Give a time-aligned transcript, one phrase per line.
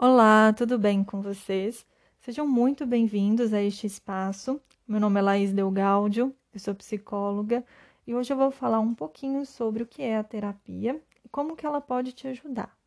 [0.00, 1.84] Olá, tudo bem com vocês?
[2.20, 4.60] Sejam muito bem-vindos a este espaço.
[4.86, 7.64] Meu nome é Laís Delgaudio, eu sou psicóloga
[8.06, 11.56] e hoje eu vou falar um pouquinho sobre o que é a terapia e como
[11.56, 12.78] que ela pode te ajudar.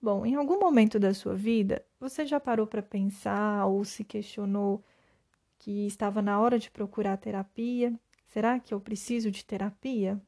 [0.00, 4.84] Bom, em algum momento da sua vida, você já parou para pensar ou se questionou
[5.58, 7.92] que estava na hora de procurar terapia?
[8.28, 10.22] Será que eu preciso de terapia?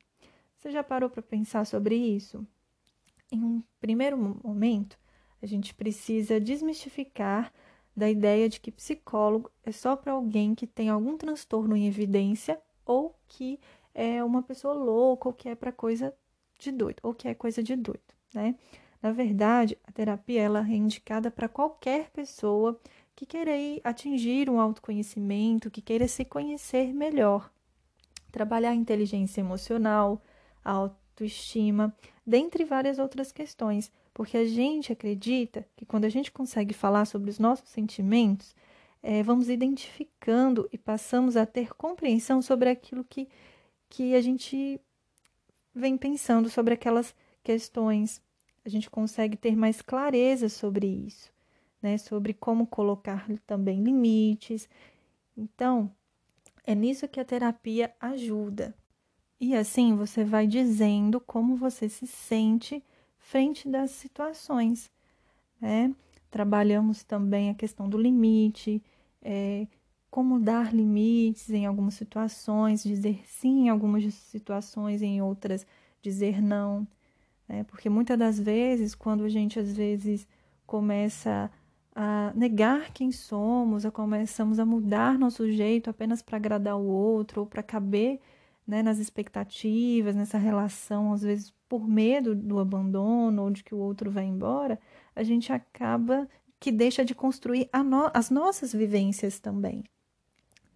[0.56, 2.44] Você já parou para pensar sobre isso?
[3.30, 4.98] Em um primeiro momento,
[5.42, 7.52] a gente precisa desmistificar
[7.94, 12.58] da ideia de que psicólogo é só para alguém que tem algum transtorno em evidência
[12.86, 13.58] ou que
[13.92, 16.14] é uma pessoa louca ou que é para coisa
[16.58, 18.54] de doido ou que é coisa de doido, né?
[19.02, 22.80] Na verdade, a terapia ela é indicada para qualquer pessoa
[23.16, 23.50] que queira
[23.82, 27.50] atingir um autoconhecimento, que queira se conhecer melhor,
[28.30, 30.22] trabalhar a inteligência emocional,
[30.64, 31.94] a autoestima,
[32.24, 37.30] dentre várias outras questões porque a gente acredita que quando a gente consegue falar sobre
[37.30, 38.54] os nossos sentimentos,
[39.02, 43.28] é, vamos identificando e passamos a ter compreensão sobre aquilo que,
[43.88, 44.80] que a gente
[45.74, 48.22] vem pensando sobre aquelas questões.
[48.64, 51.32] A gente consegue ter mais clareza sobre isso,
[51.80, 51.98] né?
[51.98, 54.68] Sobre como colocar também limites.
[55.36, 55.90] Então,
[56.64, 58.74] é nisso que a terapia ajuda.
[59.40, 62.84] E assim você vai dizendo como você se sente
[63.22, 64.90] frente das situações.
[65.60, 65.94] Né?
[66.30, 68.82] Trabalhamos também a questão do limite,
[69.22, 69.66] é,
[70.10, 75.66] como dar limites em algumas situações, dizer sim em algumas situações, em outras
[76.02, 76.86] dizer não.
[77.48, 77.64] Né?
[77.64, 80.26] Porque muitas das vezes, quando a gente às vezes
[80.66, 81.50] começa
[81.94, 87.42] a negar quem somos, a começamos a mudar nosso jeito apenas para agradar o outro
[87.42, 88.20] ou para caber
[88.66, 93.78] né, nas expectativas, nessa relação, às vezes por medo do abandono ou de que o
[93.78, 94.78] outro vá embora,
[95.16, 96.28] a gente acaba
[96.60, 99.82] que deixa de construir no as nossas vivências também.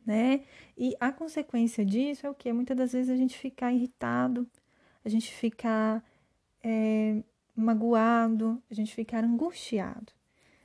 [0.07, 0.45] Né?
[0.75, 2.51] E a consequência disso é o que?
[2.51, 4.49] Muitas das vezes a gente ficar irritado,
[5.05, 6.03] a gente ficar
[6.65, 7.23] é,
[7.55, 10.15] magoado, a gente ficar angustiado.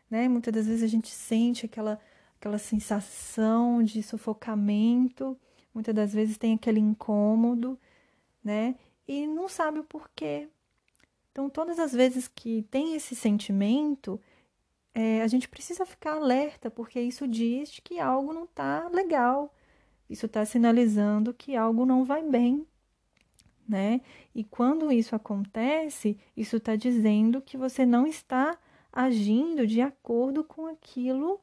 [0.10, 0.30] Né?
[0.30, 2.00] Muitas das vezes a gente sente aquela,
[2.40, 5.38] aquela sensação de sufocamento
[5.74, 7.78] muitas das vezes tem aquele incômodo,
[8.42, 8.76] né?
[9.08, 10.48] E não sabe o porquê.
[11.32, 14.20] Então, todas as vezes que tem esse sentimento,
[14.94, 19.54] é, a gente precisa ficar alerta, porque isso diz que algo não está legal.
[20.10, 22.68] Isso está sinalizando que algo não vai bem,
[23.68, 24.02] né?
[24.36, 28.58] E quando isso acontece, isso está dizendo que você não está
[28.92, 31.40] agindo de acordo com aquilo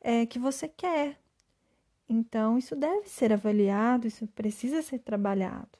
[0.00, 1.18] é, que você quer,
[2.08, 5.78] então, isso deve ser avaliado, isso precisa ser trabalhado,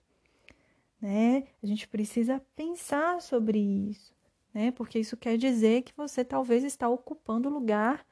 [1.00, 1.44] né?
[1.62, 4.14] A gente precisa pensar sobre isso,
[4.52, 4.70] né?
[4.72, 8.04] Porque isso quer dizer que você talvez está ocupando lugar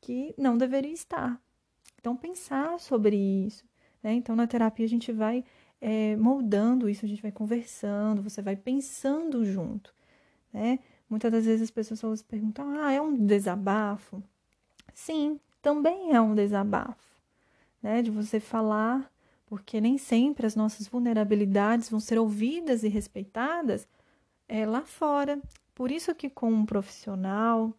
[0.00, 1.40] que não deveria estar.
[1.98, 3.64] Então, pensar sobre isso,
[4.02, 4.12] né?
[4.12, 5.44] Então, na terapia a gente vai
[5.80, 9.94] é, moldando isso, a gente vai conversando, você vai pensando junto,
[10.52, 10.78] né?
[11.08, 14.22] Muitas das vezes as pessoas perguntam: ah, é um desabafo?
[14.94, 17.06] Sim, também é um desabafo
[17.86, 19.08] né, de você falar,
[19.46, 23.88] porque nem sempre as nossas vulnerabilidades vão ser ouvidas e respeitadas
[24.48, 25.40] é, lá fora.
[25.74, 27.72] Por isso que com um profissional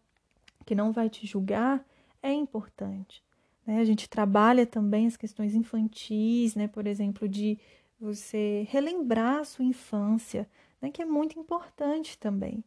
[0.64, 1.84] que não vai te julgar
[2.22, 3.22] é importante.
[3.66, 3.80] Né?
[3.80, 6.66] A gente trabalha também as questões infantis, né?
[6.66, 7.58] por exemplo, de
[8.00, 10.48] você relembrar a sua infância,
[10.80, 10.90] né?
[10.90, 12.64] que é muito importante também.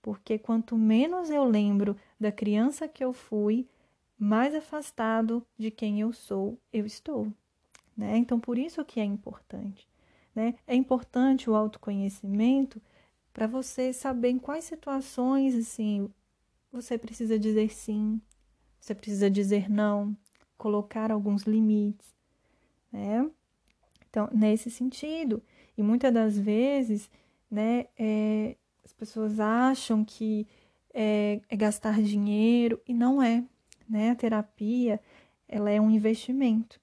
[0.00, 3.66] Porque quanto menos eu lembro da criança que eu fui,
[4.18, 7.32] mais afastado de quem eu sou, eu estou.
[7.96, 8.16] Né?
[8.16, 9.88] Então, por isso que é importante.
[10.34, 10.54] Né?
[10.66, 12.80] É importante o autoconhecimento
[13.32, 16.08] para você saber em quais situações assim
[16.72, 18.20] você precisa dizer sim,
[18.80, 20.16] você precisa dizer não,
[20.58, 22.14] colocar alguns limites.
[22.92, 23.30] Né?
[24.10, 25.42] Então, nesse sentido,
[25.76, 27.10] e muitas das vezes,
[27.50, 30.46] né, é, as pessoas acham que
[30.92, 33.44] é, é gastar dinheiro e não é
[33.88, 34.10] né?
[34.10, 35.00] A terapia,
[35.48, 36.80] ela é um investimento.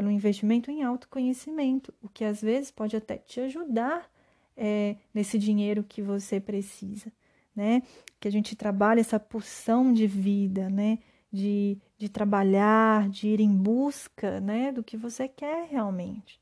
[0.00, 4.10] Ela é um investimento em autoconhecimento, o que às vezes pode até te ajudar
[4.56, 7.12] é, nesse dinheiro que você precisa,
[7.54, 7.82] né?
[8.18, 11.00] Que a gente trabalha essa pulsão de vida, né?
[11.30, 14.72] De, de trabalhar, de ir em busca, né?
[14.72, 16.40] Do que você quer realmente,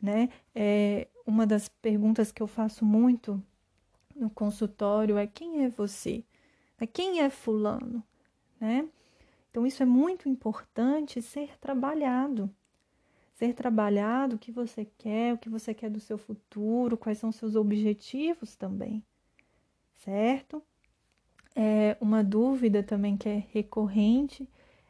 [0.00, 0.30] né?
[0.54, 3.42] É, uma das perguntas que eu faço muito
[4.16, 6.24] no consultório é quem é você?
[6.94, 8.02] Quem é fulano,
[8.58, 8.88] né?
[9.50, 12.50] Então, isso é muito importante ser trabalhado.
[13.32, 17.32] Ser trabalhado o que você quer, o que você quer do seu futuro, quais são
[17.32, 19.02] seus objetivos também.
[19.94, 20.62] Certo?
[21.54, 24.48] É, uma dúvida também que é recorrente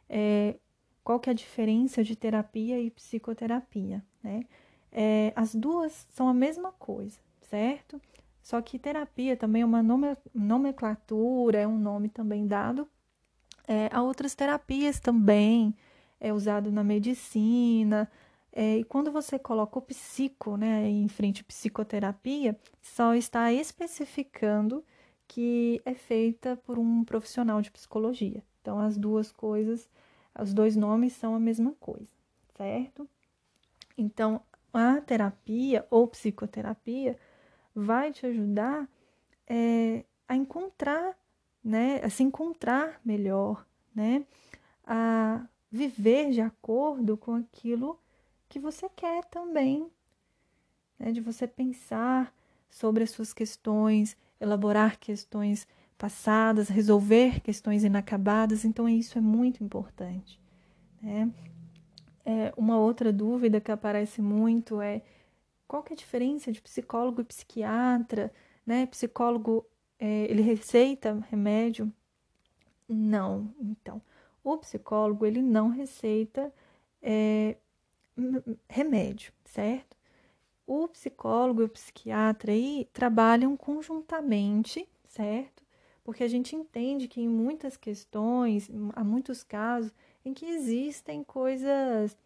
[0.09, 0.55] é
[1.03, 4.45] qual que é a diferença de terapia e psicoterapia, né?
[4.91, 7.99] É, as duas são a mesma coisa, certo?
[8.41, 9.83] Só que terapia também é uma
[10.33, 12.87] nomenclatura, é um nome também dado
[13.67, 15.75] é, a outras terapias também,
[16.19, 18.09] é usado na medicina.
[18.55, 24.85] É, e quando você coloca o psico né, em frente à psicoterapia, só está especificando
[25.27, 28.43] que é feita por um profissional de psicologia.
[28.61, 29.89] Então, as duas coisas,
[30.39, 32.07] os dois nomes são a mesma coisa,
[32.55, 33.09] certo?
[33.97, 34.39] Então,
[34.71, 37.17] a terapia ou psicoterapia
[37.73, 38.87] vai te ajudar
[39.47, 41.17] é, a encontrar,
[41.63, 43.65] né, a se encontrar melhor,
[43.95, 44.25] né,
[44.85, 47.99] a viver de acordo com aquilo
[48.53, 49.89] que você quer também,
[50.99, 52.31] né, de você pensar
[52.69, 55.67] sobre as suas questões, elaborar questões
[55.97, 58.63] passadas, resolver questões inacabadas.
[58.63, 60.39] Então, isso é muito importante.
[61.01, 61.31] Né?
[62.23, 65.01] É, uma outra dúvida que aparece muito é
[65.67, 68.31] qual que é a diferença de psicólogo e psiquiatra,
[68.63, 68.85] né?
[68.85, 69.65] Psicólogo,
[69.97, 71.91] é, ele receita remédio?
[72.87, 73.99] Não, então.
[74.43, 76.53] O psicólogo, ele não receita
[77.01, 77.57] é,
[78.69, 79.97] remédio, certo?
[80.65, 85.63] O psicólogo e o psiquiatra aí trabalham conjuntamente, certo?
[86.03, 89.93] Porque a gente entende que em muitas questões, há muitos casos,
[90.25, 92.17] em que existem coisas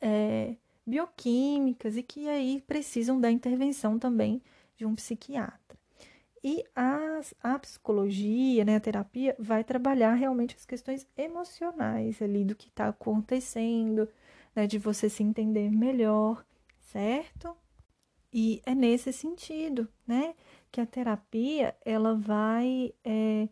[0.00, 4.42] é, bioquímicas e que aí precisam da intervenção também
[4.76, 5.78] de um psiquiatra.
[6.42, 12.54] E a, a psicologia, né, a terapia, vai trabalhar realmente as questões emocionais ali do
[12.54, 14.08] que está acontecendo,
[14.60, 16.44] né, de você se entender melhor,
[16.78, 17.56] certo?
[18.32, 20.34] E é nesse sentido, né,
[20.70, 23.48] que a terapia ela vai é,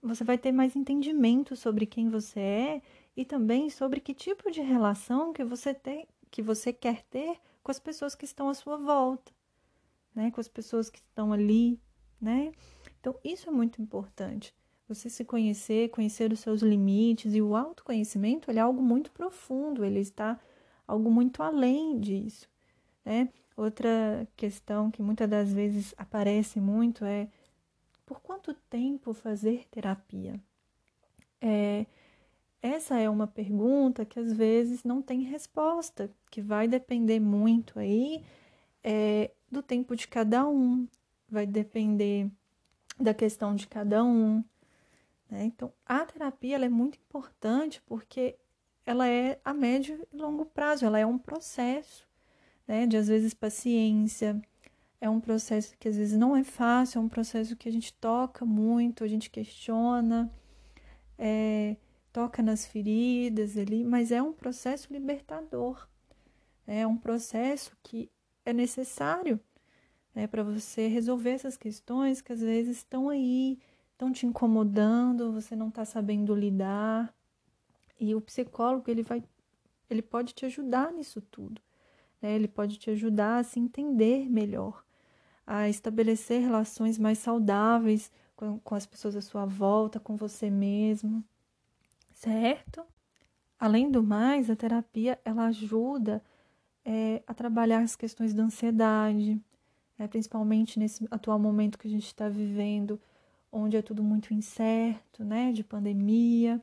[0.00, 2.82] você vai ter mais entendimento sobre quem você é
[3.16, 7.72] e também sobre que tipo de relação que você tem, que você quer ter com
[7.72, 9.32] as pessoas que estão à sua volta,
[10.14, 10.30] né?
[10.30, 11.80] Com as pessoas que estão ali,
[12.20, 12.52] né?
[13.00, 14.54] Então, isso é muito importante.
[14.88, 19.84] Você se conhecer, conhecer os seus limites e o autoconhecimento, ele é algo muito profundo,
[19.84, 20.38] ele está
[20.86, 22.48] algo muito além disso,
[23.04, 23.28] né?
[23.56, 27.28] Outra questão que muitas das vezes aparece muito é
[28.04, 30.40] por quanto tempo fazer terapia?
[31.40, 31.86] É,
[32.62, 38.24] essa é uma pergunta que às vezes não tem resposta, que vai depender muito aí
[38.84, 40.86] é, do tempo de cada um,
[41.28, 42.30] vai depender
[42.98, 44.44] da questão de cada um.
[45.30, 45.44] Né?
[45.44, 48.36] Então, a terapia é muito importante porque
[48.84, 52.06] ela é a médio e longo prazo, ela é um processo
[52.66, 52.86] né?
[52.86, 54.40] de às vezes paciência,
[55.00, 57.92] é um processo que às vezes não é fácil, é um processo que a gente
[57.94, 60.32] toca muito, a gente questiona,
[61.18, 61.76] é,
[62.12, 65.88] toca nas feridas ali, mas é um processo libertador.
[66.66, 68.10] É um processo que
[68.44, 69.38] é necessário
[70.14, 73.58] né, para você resolver essas questões que às vezes estão aí,
[73.96, 77.14] estão te incomodando, você não está sabendo lidar.
[77.98, 79.24] E o psicólogo ele vai,
[79.88, 81.60] ele pode te ajudar nisso tudo.
[82.20, 82.34] Né?
[82.34, 84.86] Ele pode te ajudar a se entender melhor
[85.46, 91.24] a estabelecer relações mais saudáveis com, com as pessoas à sua volta, com você mesmo,
[92.12, 92.84] certo?
[93.58, 96.22] Além do mais, a terapia ela ajuda
[96.84, 99.40] é, a trabalhar as questões da ansiedade,
[99.96, 100.08] né?
[100.08, 103.00] principalmente nesse atual momento que a gente está vivendo,
[103.56, 105.52] onde é tudo muito incerto, né?
[105.52, 106.62] De pandemia,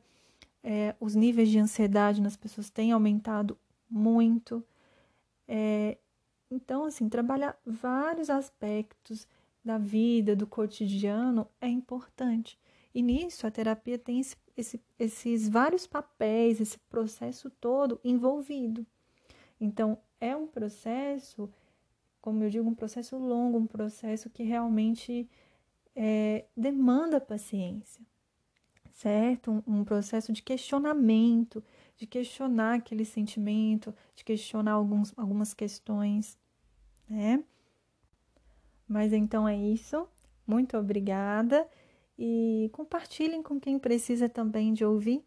[0.62, 3.58] é, os níveis de ansiedade nas pessoas têm aumentado
[3.90, 4.64] muito.
[5.46, 5.98] É,
[6.50, 9.26] então, assim, trabalhar vários aspectos
[9.64, 12.58] da vida, do cotidiano, é importante.
[12.94, 18.86] E nisso a terapia tem esse, esse, esses vários papéis, esse processo todo envolvido.
[19.60, 21.50] Então, é um processo,
[22.20, 25.28] como eu digo, um processo longo, um processo que realmente
[25.94, 28.04] é, demanda paciência,
[28.92, 29.50] certo?
[29.50, 31.62] Um, um processo de questionamento,
[31.96, 36.38] de questionar aquele sentimento, de questionar alguns, algumas questões
[37.08, 37.42] né?
[38.88, 40.06] Mas então é isso.
[40.46, 41.66] Muito obrigada
[42.18, 45.24] e compartilhem com quem precisa também de ouvir,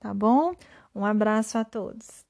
[0.00, 0.54] tá bom?
[0.94, 2.25] Um abraço a todos.